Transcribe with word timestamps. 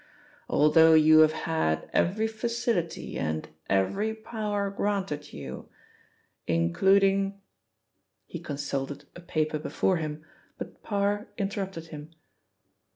Although 0.49 0.95
you 0.95 1.19
have 1.19 1.31
had 1.45 1.87
every 1.93 2.27
facility 2.27 3.19
and 3.19 3.47
every 3.69 4.15
power 4.15 4.71
granted 4.71 5.31
you, 5.31 5.69
including" 6.47 7.39
he 8.25 8.39
consulted 8.39 9.05
a 9.15 9.19
paper 9.21 9.59
before 9.59 9.97
him, 9.97 10.25
but 10.57 10.81
Parr 10.81 11.27
interrupted 11.37 11.89
him. 11.89 12.15